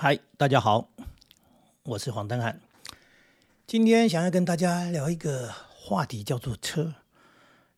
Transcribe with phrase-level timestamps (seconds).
[0.00, 0.90] 嗨，大家好，
[1.82, 2.60] 我是黄登汉。
[3.66, 6.94] 今天想要跟大家聊一个话题，叫做车。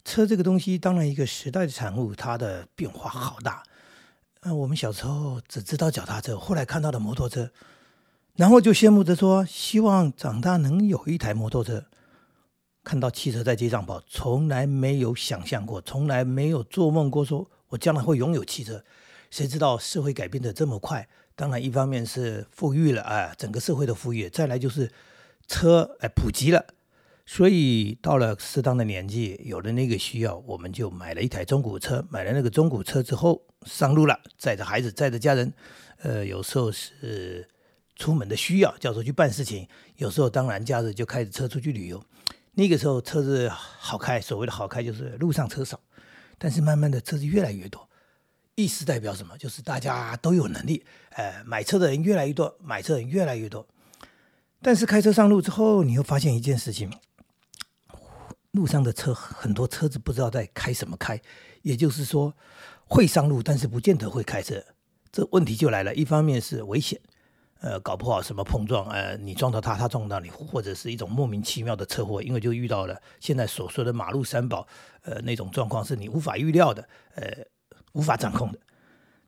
[0.05, 3.63] 车这个东西，当然一个时代的产物，它的变化好大。
[4.43, 7.51] 嗯，我们小时候只知道脚踏车，后来看到了摩托车，
[8.35, 11.87] 然后就羡慕着说，希望长大能有一台摩托车。
[12.85, 18.85] 看到汽车在街上跑，从来没有想象过，从来没有做梦过，说我将来会拥有汽车。
[19.31, 21.09] 谁知道社会改变的这么快？
[21.41, 24.93] 当然，一方面是富裕了，啊，整个社会的富裕；再来就是
[25.49, 26.63] 车哎普及了，
[27.25, 32.05] 所以到了适当的年纪，有了那个需要，我们就买了一台中古车。
[32.11, 35.51] 买了那个中古车之后，上路了，载着孩子，载着家人，
[36.03, 37.49] 呃，有时候是
[37.97, 39.65] 出门的需要，叫做去办事情；
[39.97, 42.05] 有时候当然假日就开着车出去旅游。
[42.53, 45.81] 那个时候车子好开，所谓的好开就是路上车少，
[46.37, 47.89] 但是慢慢的车子越来越多。
[48.57, 49.39] 意思代表什么？
[49.39, 53.67] 就是大家都有能力，呃，买车的人越来越多，买车人越来越多。
[54.61, 56.93] 但是开车上路之后，你又发现一件事情：
[58.51, 61.19] 路上的车很多车子不知道在开什么开，
[61.63, 62.35] 也就是说
[62.85, 64.63] 会上路，但是不见得会开车。
[65.11, 67.01] 这问题就来了，一方面是危险，
[67.61, 74.69] 呃，搞不好什么碰撞，呃，你撞到他，他撞到你，或者是一种莫名其妙的车祸，因为就遇到了现在所说的马路三宝，
[75.01, 77.25] 呃，那种状况是你无法预料的，呃。
[77.93, 78.59] 无法掌控的，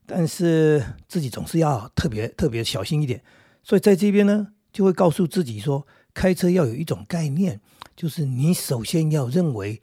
[0.07, 3.23] 但是自己总是要特别特别小心一点，
[3.63, 7.61] 所以在这边呢，就会告诉自己说，开车要有一种概念，
[7.97, 9.81] 就是你首先要认为，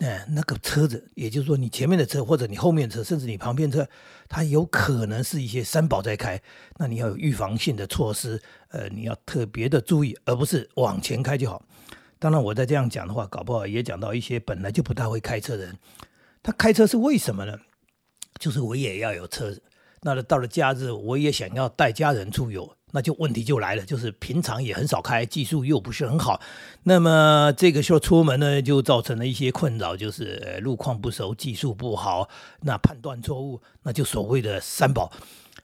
[0.00, 3.88] 呃，那个车子，也就是说你前面的车或者你后面的车，甚至你旁边车，
[4.28, 6.40] 它有可能是一些三宝在开，
[6.76, 11.62] 那你要有预防性的措施，呃，你要特别的注意，而不是往前开就好。
[12.18, 15.76] 当然，我在这样讲的话，搞不好也讲到一些本来就不大会开车的人，
[16.42, 17.56] 他开车是为什么呢？
[18.38, 19.62] 就是我也要有车子，
[20.02, 26.40] 那到了假日我也想要带家人出游，那就问题就来了，就是平常也很少开，技术又不是很好，
[26.84, 32.28] 那么这个时候出门呢，就造成了一些困扰，就是路况不熟，技术不好，
[32.60, 35.12] 那判断错误，那就所谓的三宝。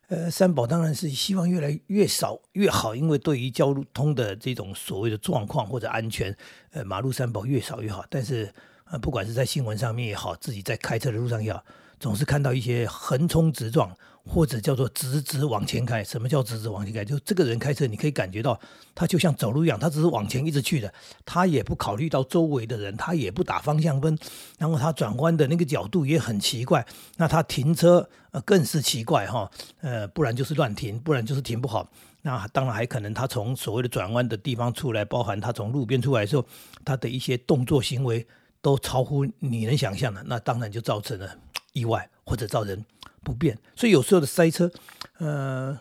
[0.08, 6.36] 呃，三宝当然是希望越来越少越好，因为对于交通的这种所谓的状况或者安全，
[6.72, 8.04] 呃，马路三宝越少越好。
[8.10, 8.52] 但是
[8.90, 11.64] 呃，不管是在新闻上面也好，自己在开车的路上也好。
[11.98, 13.94] 总是看到一些横冲直撞，
[14.24, 16.02] 或者叫做直直往前开。
[16.04, 17.04] 什么叫直直往前开？
[17.04, 18.58] 就这个人开车，你可以感觉到
[18.94, 20.92] 他就像走路一样，他只是往前一直去的，
[21.24, 24.16] 他也不考虑到周围的人，他也不打方向灯，
[24.58, 26.84] 然后他转弯的那个角度也很奇怪。
[27.16, 29.50] 那他停车呃更是奇怪哈，
[29.80, 31.90] 呃不然就是乱停，不然就是停不好。
[32.22, 36.46] 那当然还可能他从所谓的转弯的地方出来，包含他从路边出来的时候，
[36.82, 38.26] 他的一些动作行为
[38.64, 40.24] 都超乎你能想象的。
[40.26, 41.38] 那当然就造成了。
[41.74, 42.84] 意外或者造成
[43.24, 44.70] 不便，所以有时候的塞车，
[45.18, 45.76] 呃，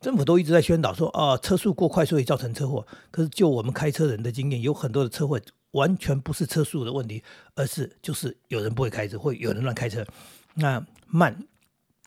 [0.00, 2.84] 政府都一直在宣导说啊，车速过快所以造成车祸。
[3.12, 7.22] 可是就我们开车人的经验，有很多的车祸完全不是车速的问题，
[7.54, 10.04] 而是就是有人不会开车，会有人乱开车。
[10.54, 11.46] 那慢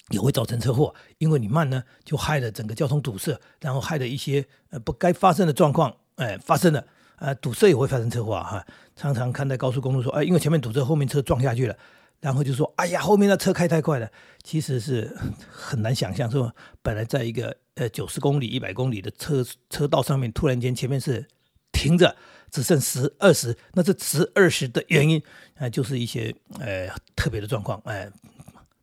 [0.10, 6.86] 也会造成车祸，因为你慢呢，就害了整个交通堵塞，然后害了一些呃不该发生的状况，哎，发生了，
[7.20, 8.66] 呃，堵塞也会发生车祸哈。
[8.96, 11.76] 常常看在高速公路说，哎，因为前面堵车，后面车撞下去了。
[12.22, 14.12] 然后就说：“哎呀，后面的车开太快了，
[14.44, 15.16] 其实是
[15.50, 21.26] 很难想象，说本来在一个呃九十公里、一百公里的车车道上面，突然间前面是
[21.72, 22.14] 停着，
[22.52, 25.24] 只剩十二十，那这十二十的原因
[25.60, 28.12] 啊，就是一些呃特别的状况，哎，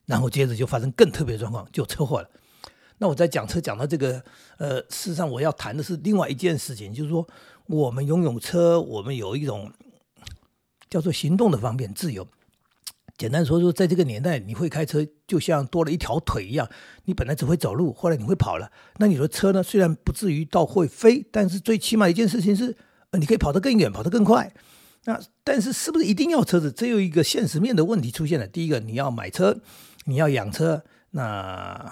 [0.06, 2.30] 然后接着就发生更特别的状况，就车祸了。
[2.96, 4.24] 那我在讲车讲到这个，
[4.56, 7.28] 呃，事实上我要谈的是另外一件事情，就是说
[7.66, 9.72] 我们拥有车，我们有一种
[10.88, 12.26] 叫做行动的方便、自由。”
[13.18, 16.68] 简单说说，在这个年代，你会开车就像多了一条腿一样。
[17.06, 18.70] 你本来只会走路，后来你会跑了。
[18.98, 19.62] 那你的车呢？
[19.62, 22.76] 虽然不至于到会飞，但是最起码一件事情是，
[23.10, 24.52] 呃，你可以跑得更远，跑得更快。
[25.04, 26.70] 那但是是不是一定要车子？
[26.70, 28.46] 这有一个现实面的问题出现了。
[28.46, 29.58] 第一个，你要买车，
[30.04, 31.90] 你要养车，那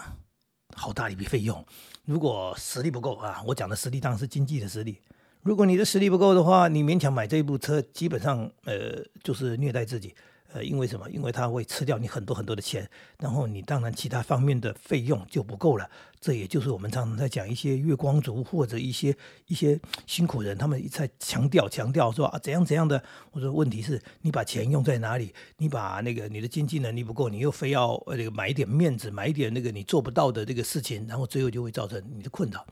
[0.77, 1.65] 好大一笔费用。
[2.05, 5.01] 如果实力不够啊，我讲的实力当然是经济的实力。
[5.45, 10.15] 如果你的实力不够的话，你勉强买这一部车，基本上呃就是虐待自己。
[10.55, 11.11] 呃，因为什么？
[11.11, 12.89] 因为它会吃掉你很多很多的钱，
[13.19, 15.91] 然后你当然其他方面的费用就不够了。
[16.21, 19.15] 这也就是我们常常在讲一些月光族或者一些
[19.49, 23.03] 一些辛苦人，他们在强调强调说啊怎样怎样的。
[23.33, 25.35] 我说问题是你把钱用在哪里？
[25.59, 32.65] 你把那个你的经济能力不够，你又非要呃这个买一点面子，买一点那个你做不到的这个事情，然后最后就会造成你的困扰。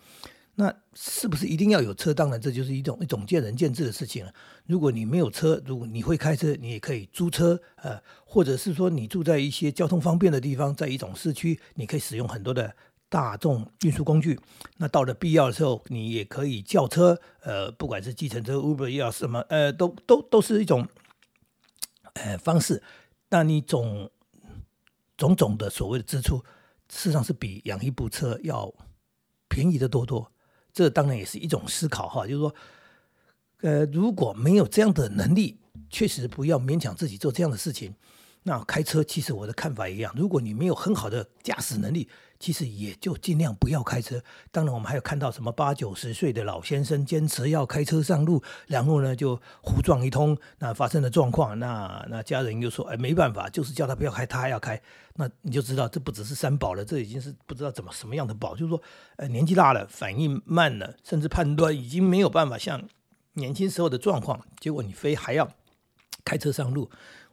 [0.55, 2.13] 那是不是一定要有车？
[2.13, 4.35] 当然，这就是一种一种见仁见智的事情了。
[4.67, 12.77] 如果你没有车，如果你会开车，你也可以租车，呃，或者是说你住在一些交通方便的地方，在一种市区，你可以使用很多的
[13.09, 14.39] 大众运输工具。
[14.77, 20.87] 那到了必要的时候，你也可以叫车，呃，不管是计程车、Uber 要什么，呃，都都都是一种
[22.13, 22.83] 呃方式。
[23.31, 24.11] 那你总
[25.17, 26.37] 种种的所谓的支出，
[26.91, 28.71] 事实上是比养一部车要
[29.49, 30.31] 便宜的多多。
[30.73, 32.55] 这当然也是一种思考哈，就是说，
[33.61, 35.59] 呃，如果没有这样的能力，
[35.91, 37.95] 确实不要勉强自己做这样的事情。
[38.45, 42.09] 那开车其实我的看法一样，如果你没有很好的驾驶能力，
[42.41, 44.21] 其实也就尽量不要开车。
[44.51, 54.81] 当然，我们还有看到什么八九十岁的老先生坚持要开车上路，然后呢就胡撞一通，那发生的状况，那那家人又说，哎，没办法，就是叫他不要开，他还要开。
[55.15, 58.83] 那你就知道，这不只是三宝了，这已经是不知道怎么什么样的宝，就是说，
[59.19, 62.83] 呃，年纪大了，反应慢了，甚至判断已经没有办法像
[63.35, 65.49] 年轻时候的状况，结果你非还要
[66.25, 66.91] 开车上路。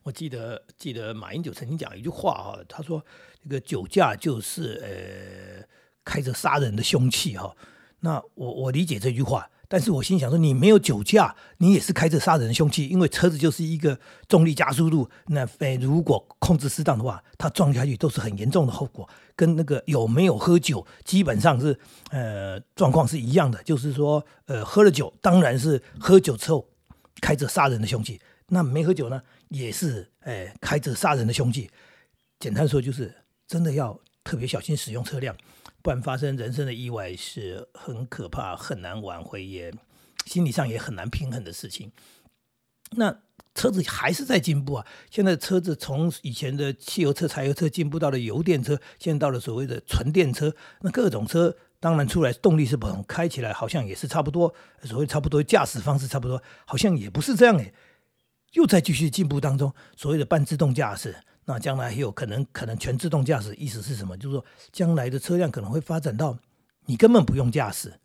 [0.10, 3.06] 我记得记得马英九曾经讲一句话哈，他说
[3.44, 5.64] 这个酒驾就是呃
[6.04, 7.56] 开着杀人的凶器哈。
[8.00, 21.78] 那我我理解这句话，但是我心想说你没有酒驾，你也是开着杀人的凶器，因为车子就是一个重力加速度，那呃如果控制适当的话，它撞下去都是很严重的后果，跟那个有没有喝酒基本上是
[22.10, 26.68] 呃状况是一样的，就是说呃喝了酒当然是喝酒之后
[27.22, 28.20] 开着杀人的凶器。
[28.52, 31.70] 那没喝酒呢，也是诶开着杀人的凶器。
[32.40, 33.14] 简单说，就是
[33.46, 35.36] 真的要特别小心使用车辆，
[35.82, 39.74] 不然发生人生的意外是很可怕、很难挽回，也
[40.26, 41.92] 心理上也很难平衡的事情。
[42.92, 43.22] 那
[43.54, 44.88] 车子还是在进步啊！
[45.12, 50.56] 现在车子从以前的汽油车、柴油车进步到了油电车，现在到了所谓的纯电车。
[50.82, 54.54] 那各种车当然出来动力是不同，开起来好像也是差不多，
[54.84, 57.74] 所谓差不多驾驶方式差不多，好像也不是这样诶。
[58.54, 61.16] 又在继续进步当中，所谓的半自动驾驶，
[61.46, 64.18] 那将来还有可能可能全自动驾驶，意思是什么？
[64.18, 66.38] 就是说，将来的车辆可能会发展到
[66.86, 68.00] 你根本不用驾驶，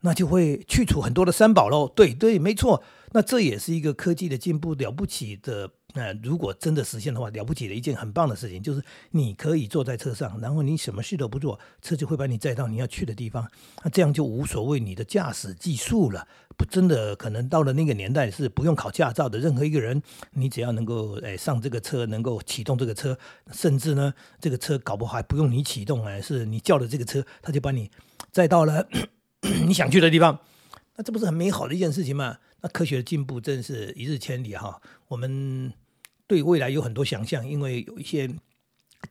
[0.00, 1.88] 那就会去除很多的三宝喽。
[1.88, 2.82] 对对，没错，
[3.12, 5.70] 那这也是一个科技的进步了不起的。
[5.96, 13.50] 那如果真的实现的话，了不起的一件很棒的事情，就是你可以坐在车上，然后你什么事都不做，车就会把你载到你要去的地方。
[13.82, 16.28] 那这样就无所谓你的驾驶技术了。
[16.54, 20.02] 不，真的可能到了那个年代是不用考驾照的，任何一个人，
[20.32, 23.18] 你只要能够诶上这个车，能够启动这个车，
[23.52, 27.90] 甚至呢这个车搞不好还不用你启动，哎，是你叫的这个车，他就把你
[28.30, 28.86] 载到了
[29.66, 30.38] 你想去的地方。
[30.96, 32.36] 那这不是很美好的一件事情吗？
[32.60, 34.78] 那科学的进步真是一日千里哈。
[35.08, 35.72] 我们。
[36.26, 38.28] 对未来有很多想象，因为有一些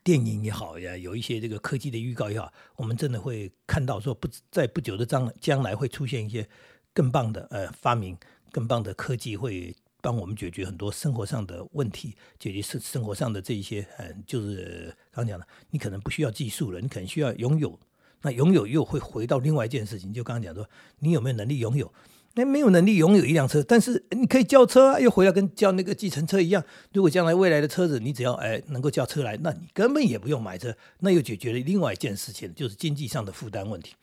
[0.03, 6.47] 电影也好呀，有一些这个科技的预告也好，我们真的会看到说不在不久的将将来会出现一些
[6.94, 8.17] 更棒的呃发明，
[8.51, 17.79] 更棒的科技会帮我们解决很多生活上的问题，解决生生活上的这一些嗯，就是刚讲的，你可能不需要技术了，你可能需要拥有，
[18.21, 20.69] 那拥有又会回到另外一件事情，就刚刚讲说，
[21.00, 21.91] 你有没有能力拥有？
[22.37, 26.61] 那没有能力拥有一辆车，但是你可以叫车啊，又回来跟叫那个计程车一样。
[26.91, 33.93] 如果将来未来的车子，你只要哎能够叫车来，那你根本也不用买车，那又解决了另外一件事情，就是经济上的负担问题。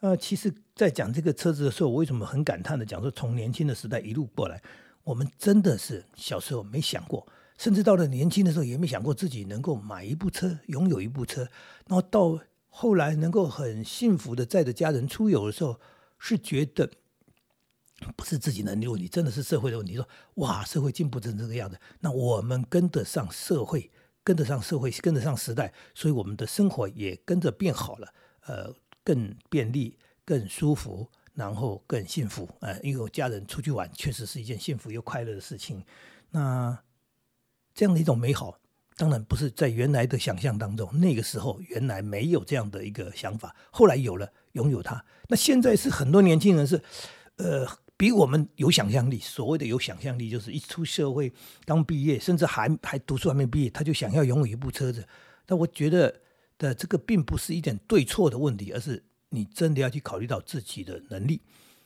[0.00, 4.60] 呃，其实，在讲这个车子的时候，我为什么很感叹的讲说，从年轻的时代一路过来，
[5.02, 7.26] 我们真的是小时候没想过，
[7.56, 11.40] 甚至到了年轻的时候也没想过自己能够买一部车，拥有一部车。
[11.88, 12.38] 然后到
[12.68, 15.80] 后来能够很幸福的载着家人出游的时候，
[16.18, 16.90] 是觉得。
[18.14, 19.94] 不是自己能力问题，真的是社会的问题。
[19.94, 23.90] 说哇，社会进步成这个样子，那我们跟得上社会，
[24.22, 28.12] 跟得上社会，跟得上时代，所以我们的生活也跟着变好了，
[28.46, 28.70] 呃，
[29.02, 32.46] 更便利、更舒服，然后更幸福。
[32.60, 35.82] 呃，因为我家人出去玩，确实是一件幸福又快乐的事情。
[36.30, 36.78] 那
[37.72, 38.58] 这样的一种美好，
[38.98, 45.02] 当然不是在原来的想象当中，那个时候原来没有这样的一个想法，后来有了，拥有它。
[45.28, 46.82] 那现在是很多年轻人是，
[47.36, 47.66] 呃。
[47.96, 51.32] 比我们有想象力，所谓的有想象力，就是一出社会
[51.64, 55.06] 刚毕业，甚至还还读书还没毕业，他就想要拥有一部车子。
[55.46, 56.14] 但我觉得
[56.58, 61.40] 的这个并不是一点对错的问题，而是你真的要去考虑到自己的能力。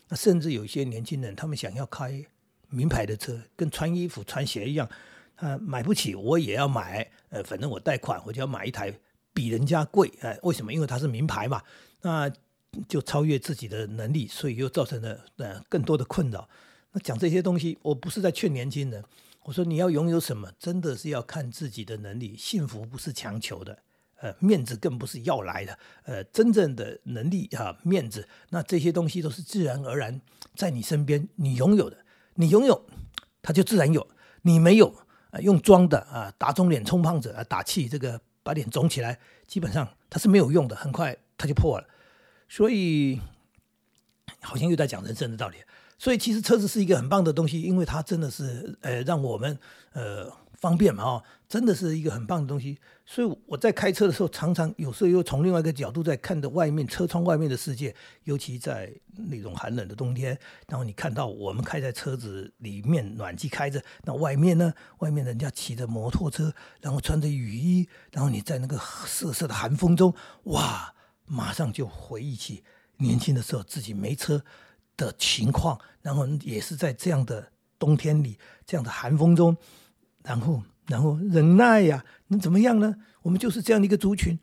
[0.09, 2.25] 那甚至有一些年轻人，他们想要开
[2.69, 4.89] 名牌的车，跟穿衣服穿鞋一样，
[5.37, 8.93] 啊，买不起我也要买，呃，反正我贷款我就要买一台
[9.33, 10.73] 比人家贵，哎，为什么？
[10.73, 11.63] 因为它是名牌嘛。
[12.03, 12.29] 那
[12.89, 16.49] 就超越自己的能力，所以又造成了呃更多的困扰。
[16.93, 19.03] 那讲这些东西，我不是在劝年轻人，
[19.45, 22.37] 我说你要拥有什么，真的是要看自己的能力。
[22.37, 23.79] 幸福不是强求的，
[24.21, 25.79] 呃，面子更不是要来的。
[26.05, 30.21] 呃，真正的能力啊，面子，那这些东西都是自然而然
[30.55, 31.97] 在你身边，你拥有的，
[32.35, 32.87] 你拥有，
[33.43, 34.07] 它就自然有；
[34.43, 34.95] 你没有，
[35.43, 41.17] 用装的啊，打肿脸充胖子啊，打气，这个把脸肿起来，基本上它是没有用的，很快。
[41.43, 41.87] 它就破了。
[42.51, 43.21] 所以
[44.41, 45.57] 好像又在讲人生的道理。
[45.97, 49.57] 所以其实车子是一个很棒的东西，因为它真的是呃让我们
[49.93, 50.29] 呃
[50.59, 52.79] 方便嘛哦，真的是一个很棒的东西。
[53.07, 58.91] 所以我在开车的时候，常常有时候又从另外一个角度在看着外面车窗外面的世界，尤其在
[59.29, 60.37] 那种寒冷的冬天，
[60.69, 70.15] 然后你看到我们开在车子里面，暖气开着，那外面呢，外面人家骑着摩托车，然后穿着雨衣，然后你在那个瑟瑟的寒风中，
[70.45, 70.95] 哇，
[71.31, 72.65] 马上就回忆起
[72.97, 74.43] 年轻的时候自己没车。
[74.97, 79.57] 的情况，然后也是在这样的冬天里，这样的寒风中，
[80.23, 82.95] 然后然后忍耐呀，能怎么样呢？
[83.23, 84.39] 我们就是这样的一个族群。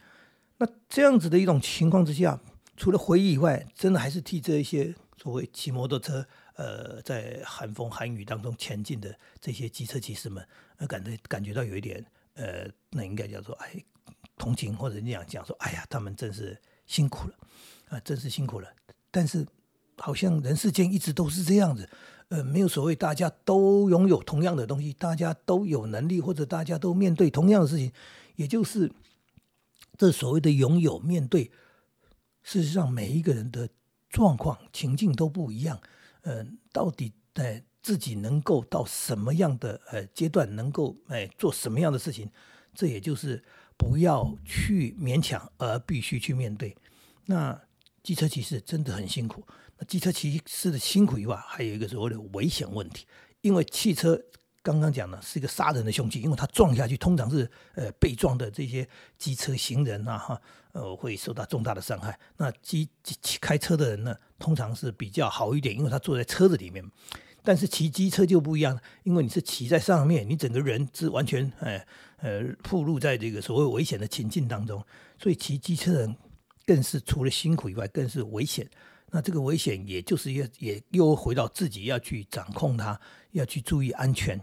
[0.58, 2.42] 那这样子的一种情况之下，
[2.76, 6.26] 除了回忆以外，真的还是替这一些所谓骑摩托车，
[6.56, 10.44] 呃，在寒风寒雨当中前进的这些机车骑士们，
[10.78, 12.04] 呃，感觉感觉到有一点，
[12.34, 13.76] 呃，那应该叫做哎
[14.38, 17.36] 同情，或者你想讲说，哎呀，他们真是辛苦了，
[17.90, 18.68] 啊，真是辛苦了。
[19.12, 19.46] 但是。
[20.00, 21.90] 好像人世间一直都是这样子，
[22.30, 27.92] 呃，没有所谓大家都拥有同样的东西，大家都有能力，或者大家都面对同样的事情，
[28.36, 28.92] 也就是
[29.98, 31.50] 这所谓的拥有面对，
[32.44, 33.68] 事实上每一个人的
[34.08, 35.82] 状况情境都不一样，
[36.22, 42.30] 呃，到底在自己能够到什么样的呃阶段，能够哎做什么样的事情，
[42.76, 43.44] 这也就是
[43.78, 46.76] 不要去勉强，而必须去面对。
[47.26, 47.58] 那
[48.04, 49.46] 机车骑士真的很辛苦。
[49.78, 53.06] 那机车骑士的辛苦以外，还有一个所谓的危险问题。
[53.42, 54.20] 因为汽车
[54.64, 60.42] 刚刚讲了是一个杀人的凶器，因为它撞下去，通常是呃被撞的这些机车行人啊哈，
[60.72, 62.20] 呃会受到重大的伤害。
[62.38, 66.84] 那机骑开车的人呢，通常是比较好一点，因为他坐在车子里面。
[67.48, 71.88] 但是骑机车就不一样，因为你是骑在上面，你整个人是完全哎
[72.18, 74.86] 呃暴露在这个所谓危险的情境当中，
[75.18, 76.14] 所以骑机车人
[76.66, 78.70] 更是除了辛苦以外，更是危险。
[79.12, 83.00] 那这个危险，也就是也也又回到自己要去掌控它，
[83.32, 84.38] 要去注意安全，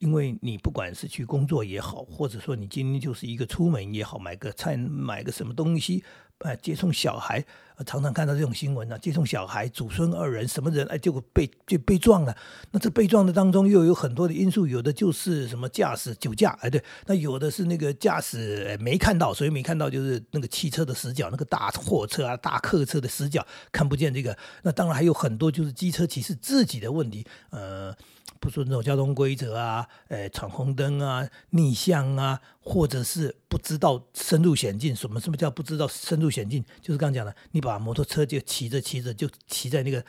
[0.00, 6.02] 因为你不管是去工作也好，或者说你今天就是一个出门也好，买个菜买个什么东西。
[6.38, 7.44] 哎，接送小孩，
[7.84, 8.98] 常常看到这种新闻呢。
[8.98, 10.86] 接送小孩，祖孙二人，什么人？
[10.86, 12.34] 哎，结果被就被撞了。
[12.70, 24.34] 那这被撞的当中又有很多的因素，有的就是什么驾驶酒驾，哎，对，那有的是那个驾驶没看到，所以没看到就是那个汽车的死角，那个大货车啊、大客车的死角看不见这个。
[24.62, 27.94] 那当然还有很多就是机车骑士自己的问题，呃。
[28.40, 34.96] 不遵守交通规则啊，呃，闯红灯啊，逆向啊，或者是不知道深入险境。
[34.96, 36.64] 什么什么叫不知道深入险境？
[36.80, 40.02] 就是刚刚讲的，你把摩托车就骑着骑着就骑在那个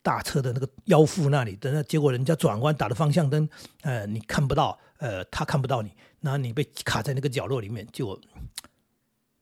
[0.00, 3.48] 大车的那个腰腹那里，等下结果人家转弯打的方向灯，
[3.82, 8.18] 呃，你看不到，呃，他看不到你，然后你被卡在那个角落里面，就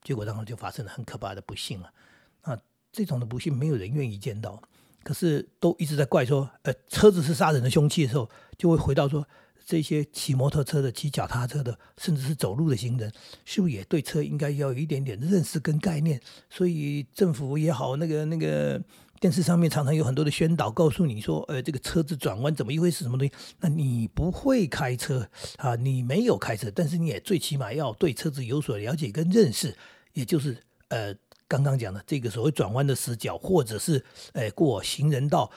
[0.02, 1.92] 结果 然后就发生了很可怕的不幸了。
[2.40, 2.58] 啊，
[2.90, 4.62] 这种的不幸没有人愿意见到。
[5.02, 8.28] 可是都一直在怪说，呃，车子是杀人的凶器的时候，
[8.58, 9.26] 就会回到说，
[9.66, 13.10] 这些骑摩托车的、骑脚踏车的，甚至是走路的行人，
[13.44, 16.20] 是不是也对车应该要有一点点认识跟概念？
[16.50, 18.82] 所以政府也好，那个那个
[19.20, 23.32] 电视上面常常有很多的宣导，告诉你说，呃，这个车子转弯怎么一回事，什么东西？
[23.60, 25.26] 那你不会开车
[25.56, 29.74] 啊，你没有开车，但是你也最起码要对车子有所了解跟认识，
[30.12, 31.14] 也就是呃。
[31.50, 34.04] 刚刚讲的这个所谓转弯的死角，或者是
[34.34, 35.50] 诶过行人道、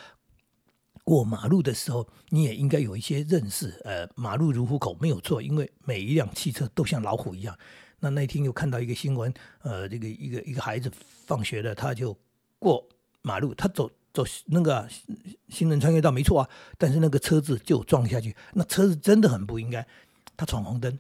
[1.04, 3.80] 过马路的时候，你也应该有一些认识。
[3.84, 7.56] 呃，马路如虎口没有错，因为每一辆汽车都像老虎一样。
[8.00, 9.32] 那那天又看到一个新闻，
[9.62, 10.92] 呃，这个一个一个孩子
[11.28, 12.18] 放学了，他就
[12.58, 12.84] 过
[13.22, 14.90] 马路，他走走那个
[15.50, 19.86] 行人穿越道没错啊，但是那个车子就撞下去，那车子真的很不应该，
[20.36, 20.98] 他闯红灯，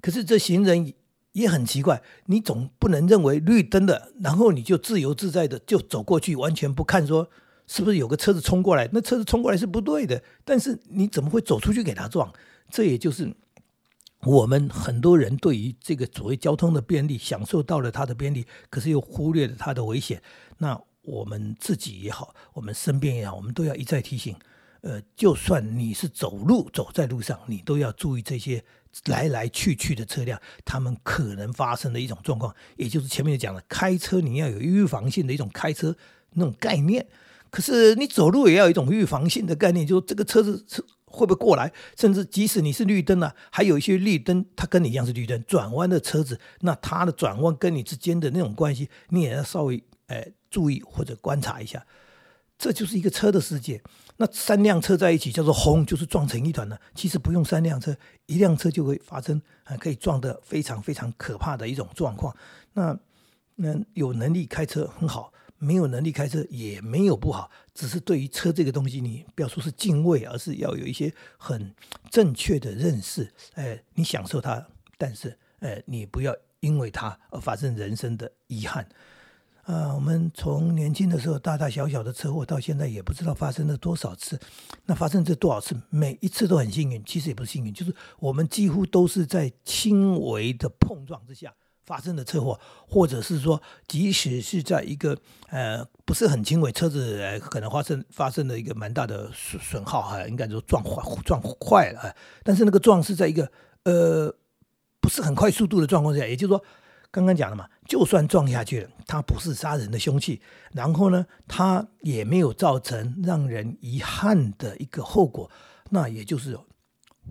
[0.00, 0.94] 可是这行人。
[1.32, 7.30] 也很奇怪，你总不能认为绿灯的，然后你就自由自在的就走过去，完全不看说
[7.66, 10.22] 是不是有个车子冲过来，那车子冲过来是不对的。
[10.44, 12.32] 但是你怎么会走出去给他撞？
[12.68, 13.32] 这也就是
[14.22, 20.22] 我们很多人对于这个所谓交通的便利，享受到了它的便利，可是又忽略了它的危险。
[20.58, 24.36] 那我们自己也好，我们身边也好，我们都要一再提醒。
[24.82, 28.64] 呃，就算你是走路走在路上，你都要注意这些
[29.06, 35.94] 来来去去的车辆，他们可能发生的一种状况，也就是前面讲的，开车你要有预防性的一种开车
[36.32, 37.06] 那种概念。
[37.50, 51.84] 可是你走路也要有一种预防性的概念，就是这个车子是会不会过来，甚至即使你是绿灯啊，还有一些绿灯，它跟你一样是绿灯，转弯的车子，那它的转弯跟你之间的那种关系，你也要稍微诶注意或者观察一下。
[52.60, 53.82] 这就是一个车的世界。
[54.18, 56.78] 那三辆车在一起叫做轰，就是撞成一团了。
[56.94, 59.40] 其实不用三辆车，一辆车就会发生，
[59.78, 62.36] 可以撞得非常非常可怕的一种状况。
[62.74, 62.94] 那
[63.56, 71.74] 那有能力开车很好，没有能力开车也没有不好，只是对于车这个东西，你不要说是敬畏，而是要有一些很
[72.10, 73.32] 正确的认识。
[73.54, 74.66] 哎，你享受它，
[74.98, 78.86] 但是哎，你不要因为它而发生人生的遗憾。
[79.70, 84.36] 啊，我们从年轻的时候大大小小的车祸，到现在也不知道发生了多少次。
[84.84, 92.58] 那发生这多少次，每一次都很幸运，其实也不是幸运，就是我们几乎都是在轻微的碰撞之下发生的车祸，
[92.88, 95.16] 或者是说，即使是在一个
[95.50, 102.12] 呃不是很轻微，车子可能发生发生了一个蛮大的损损耗哈，应该说撞坏撞坏了，
[102.42, 103.48] 但是那个撞是在一个
[103.84, 104.34] 呃
[105.00, 106.60] 不是很快速度的状况下，也就是说。
[107.10, 110.40] 刚刚讲了嘛，就算撞下去了，它不是杀人的凶器，
[110.72, 115.50] 然后呢，它也没有造成让人遗憾的一个后果，
[115.90, 116.56] 那也就是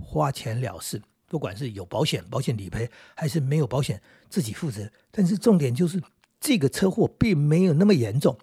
[0.02, 4.92] 花钱了事，不管是有保险，保险理赔，还是没有保险，自己负责。
[5.12, 6.02] 但是重点就是
[6.42, 8.38] 这个车祸并没有那么严重。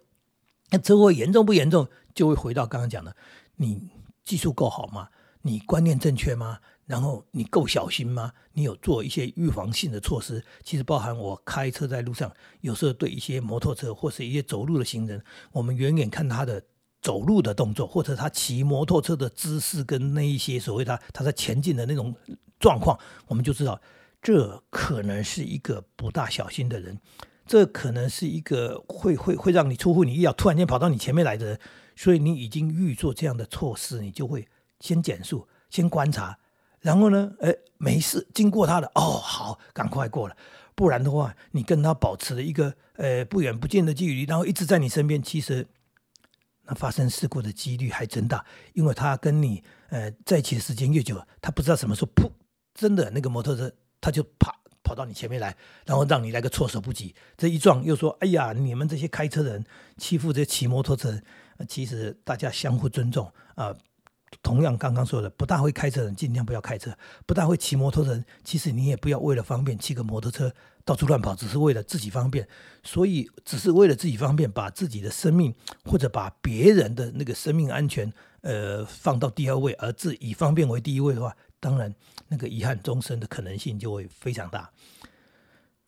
[0.71, 3.15] 那车祸严重不严重，就会回到刚刚讲的，
[3.57, 3.91] 你
[4.25, 5.09] 技术够好吗？
[5.47, 6.59] 你观念正确吗？
[6.87, 8.33] 然后你够小心吗？
[8.53, 10.45] 你有做一些预防性的措施？
[10.63, 16.63] 其实包含我开车在路上，有时候对一些摩托车或是一些走路的行人，我们远远看他的
[17.01, 22.15] 走路的动作，或者他骑摩托车的姿势，跟那一些所谓他他在前进的那种
[22.61, 23.81] 状况，我们就知道
[24.23, 27.01] 这可能是一个不大小心的人，
[27.47, 31.61] 这可能是一个会会会让你出乎你意料，突然间跑到你前面来的人，
[31.97, 34.47] 所以你已经预做这样的措施，你就会
[34.81, 36.39] 先减速，先观察。
[36.81, 37.33] 然后呢？
[37.41, 40.37] 哎，没事，经过他的哦，好，赶快过了。
[40.75, 45.67] 不然的话，你跟他保持了一个呃不远不近的距离，然后一直在你身边，其实
[46.65, 48.45] 那发生事故的几率还真大。
[48.75, 52.31] 因为他跟你呃在一起的时间越久，他不知道什么时候噗，
[52.75, 54.55] 真的那个摩托车他就啪
[54.85, 55.57] 跑到你前面来，
[55.87, 57.13] 然后让你来个措手不及。
[57.37, 59.65] 这一撞又说：“哎呀，你们这些开车人
[59.97, 61.21] 欺负这骑摩托车。”
[61.67, 63.75] 其实大家相互尊重啊。
[64.47, 66.93] 同样，刚刚说的，不大会开车的人尽量不要开车；
[67.27, 70.55] 不大会骑摩托的人，其实你也不要为了方便骑个摩托车
[70.85, 72.47] 到处乱跑，只是为了自己方便。
[72.85, 75.53] 所以，只是为了自己方便，把自己的生命
[75.85, 81.93] 或者把别人的那个生命安全，呃，放到第二位，而自以方便为第一位的话，当然
[82.29, 84.71] 那个遗憾终身的可能性就会非常大。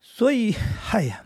[0.00, 1.24] 所以，嗨呀，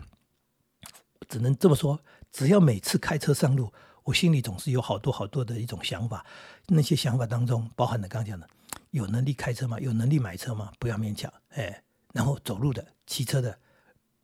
[1.27, 1.99] 只能这么说：
[2.31, 3.73] 只要每次开车上路。
[4.03, 6.25] 我心里总是有好多好多的一种想法，
[6.67, 8.47] 那些想法当中包含了刚讲的，
[8.91, 9.79] 有能力开车吗？
[9.79, 10.71] 有能力买车吗？
[10.79, 13.57] 不要勉强，哎，然后走路的、骑车的，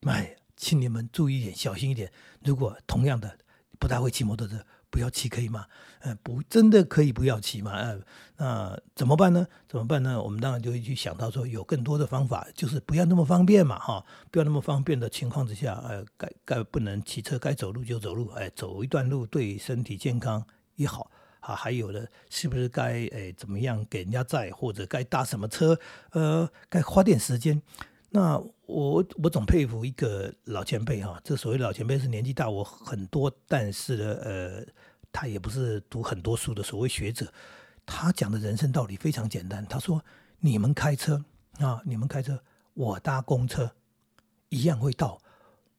[0.02, 2.12] 哎，请你们注意一点，小心一点。
[2.44, 3.38] 如果同样的
[3.78, 4.66] 不太会骑摩托车。
[4.90, 5.66] 不要骑可以吗？
[6.02, 7.74] 呃，不，真的可以不要骑吗？
[7.74, 8.00] 呃，
[8.38, 9.46] 那怎么办呢？
[9.68, 10.22] 怎么办呢？
[10.22, 21.54] 我们当然就会去想到说，有更多的方法，就是不要那么方便嘛，哈，不要那么方便的情况之下，呃，该该不能骑车，该走路就走路，哎，走一段路对身体健康也好啊。
[21.54, 25.78] 还有的是不是该哎怎么样给人家载，或者该搭什么车？
[26.12, 27.62] 呃，该花点时间。
[28.12, 34.66] 那我我总佩服一个老前辈哈，这所谓老前辈是年纪大我很多，但是呢，呃，
[35.12, 37.34] 他也不是读很多书的所谓学者，
[37.84, 39.66] 他讲的人生道理非常简单。
[39.66, 40.06] 他说
[40.40, 41.26] ：“你们开车
[41.58, 42.44] 啊，你们开车，
[42.76, 43.72] 我搭公车
[44.50, 45.20] 一样会到，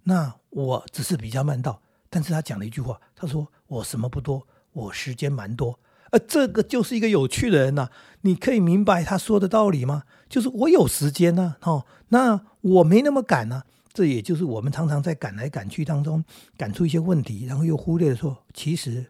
[0.02, 1.80] 那我只是比较慢到。
[2.08, 5.78] 但是他讲了一句话，他说我什么不多，我时间蛮多。”
[6.10, 7.88] 呃，这个就是一个有趣的人呐，
[8.22, 10.04] 你可以明白他说的道理吗？
[10.28, 13.64] 就是我有时间呢，哦，那我没那么赶呢。
[13.92, 16.24] 这也就是我们常常在赶来赶去当中
[16.56, 19.06] 赶出一些问题，然后又忽略说，其实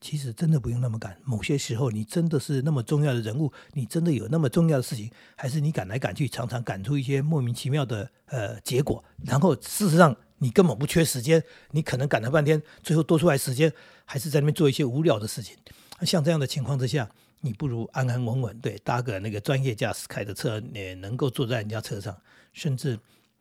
[0.00, 1.16] 其实真的不用那么赶。
[1.24, 10.16] 某些时候，你真的是那么重要的人物，你真的有那么重要的事情，还是你赶来赶去，常常赶出一些莫名其妙的呃结果，然后事实上。
[10.40, 11.42] 你根本不缺时间，
[11.72, 13.72] 你可能赶了半天，最后多出来时间
[14.04, 15.56] 还是在那边做一些无聊的事情。
[16.06, 17.08] 像这样的情况之下，
[17.40, 22.16] 你不如安安稳稳，对，搭个那个专业驾驶开的车，也能够坐在人家车上。
[22.52, 22.98] 甚至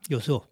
[0.08, 0.46] 有时候，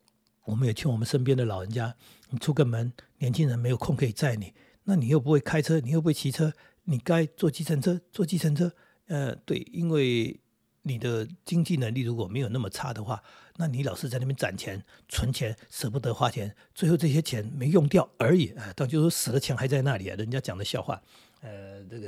[0.43, 1.93] 我们也劝我们身边的老人家，
[2.29, 8.71] 你出个门，年轻人没有空可以载你，那你又不会开车，你又不会骑车，你该坐计程车，坐计程车。
[9.07, 10.39] 呃，对，因为。
[10.87, 13.19] 你的经济能力如果没有那么差的话，
[13.55, 18.71] 那你老是在那边攒钱、存钱，舍不得花钱，最后这些钱没用掉而已啊！
[18.75, 20.15] 但就说死了钱还在那里啊！
[20.15, 21.01] 人家讲的笑话，
[21.45, 22.08] 呃，这个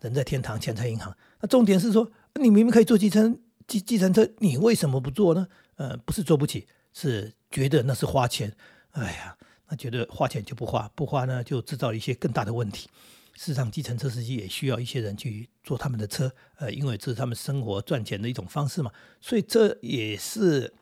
[0.00, 1.14] 人在天堂，钱在银行。
[1.40, 5.46] 那重点是说，你明明可以坐计程计计程车，你为什么不坐呢？
[5.76, 8.56] 呃，不是坐不起，是觉得那是花钱。
[8.92, 9.36] 哎呀，
[9.68, 12.88] 那觉得花钱就不花，不花呢就制造一些更大的问题。
[13.34, 18.90] 事实上，计程车司机也需要一些人去坐他们的车，呃，因为这是他们生活赚钱的一种方式嘛。
[19.20, 20.72] 所以这也是，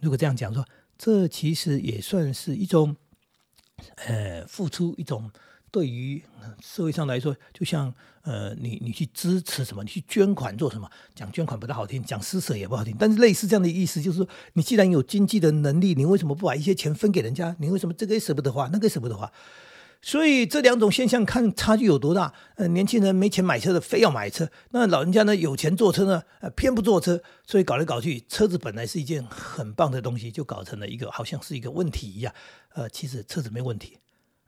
[0.00, 0.62] 如果这样讲说，
[0.98, 2.96] 这其实也算是一种，
[3.96, 5.30] 呃，付出一种
[5.70, 6.22] 对于
[6.60, 10.88] 社会上来说，就像呃，你你去支持什么，你去捐款做什么？
[11.14, 17.54] 讲捐款不太好听，讲施舍也不好听，但是类似这样的意思，就是说，你既然有经济的能力，你为什么不把一些钱分给人家？
[17.58, 19.30] 你为什么这个也舍不得花，那个舍不得花？
[20.00, 22.32] 所以这两种现象看差距有多大？
[22.54, 27.20] 呃，年轻人没钱买车的非要买车，那老人家呢有钱坐车呢，呃偏不坐车。
[27.44, 32.32] 所以搞来搞去，车子本来是一件很棒的东西，就搞成了一个好像是一个问题一样。
[32.74, 33.98] 呃，其实车子没问题，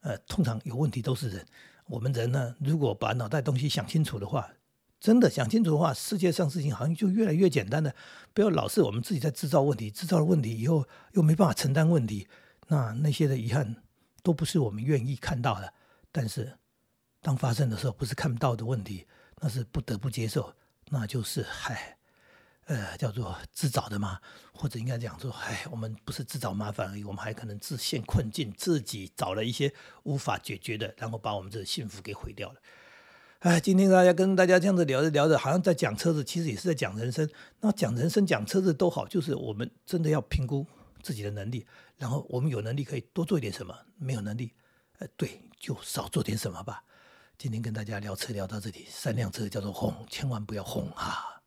[0.00, 1.46] 呃，通常有问题都是人。
[1.86, 4.50] 我们人呢，如果把脑袋东西想清楚的话，
[4.98, 7.94] 真的想清楚的话，世界上事情好像就越来越简单的。
[8.32, 12.28] 不要老是我们自己在制造问题，制造了问题以后又没办法承担问题，
[12.68, 13.76] 那那些的遗憾。
[14.22, 15.72] 都不是我们愿意看到的，
[16.12, 16.52] 但是
[17.22, 19.06] 当发生的时候，不是看不到的问题，
[19.40, 20.54] 那是不得不接受，
[20.90, 21.96] 那就是嗨，
[22.66, 24.20] 呃，叫做自找的嘛，
[24.52, 29.72] 或者应该讲说，哎，我们不是自找麻烦而已，我们还可能自陷困境，自己找了一些
[30.04, 32.60] 无法解决的，然后把我们这幸福给毁掉了。
[33.40, 37.28] 哎，今天大家跟大家这样子聊着聊着，好像在讲车子，其实也是在讲人生。
[37.60, 40.66] 那讲人生、讲车子都好，就是我们真的要评估。
[41.02, 44.52] 自己的能力，然后我们有能力可以多做一点什么，没有能力，
[44.98, 46.84] 呃，对，就少做点什么吧。
[47.38, 51.39] 今天跟大家聊车聊到这里，三辆车叫做哄，千万不要哄啊。